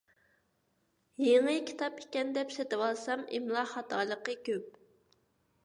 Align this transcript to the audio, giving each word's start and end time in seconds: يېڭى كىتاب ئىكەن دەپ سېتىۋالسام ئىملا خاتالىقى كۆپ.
يېڭى 1.23 1.53
كىتاب 1.67 2.01
ئىكەن 2.05 2.33
دەپ 2.39 2.55
سېتىۋالسام 2.57 3.23
ئىملا 3.39 3.69
خاتالىقى 3.77 4.39
كۆپ. 4.51 4.81